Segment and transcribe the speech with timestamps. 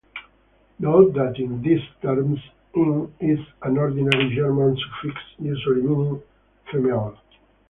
[0.79, 2.39] Note that in these terms,
[2.73, 6.19] "-in" is an ordinary German suffix usually meaning
[6.71, 7.15] "female".